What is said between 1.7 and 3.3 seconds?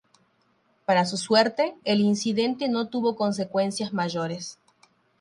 el incidente no tuvo